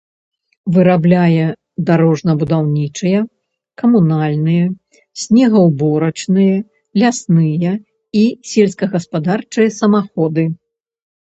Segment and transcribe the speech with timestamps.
[0.75, 1.43] Вырабляе
[1.89, 3.19] дарожна-будаўнічыя,
[3.81, 4.65] камунальныя,
[5.25, 6.55] снегаўборачныя,
[7.03, 7.71] лясныя
[8.23, 10.43] і сельскагаспадарчыя самаходы.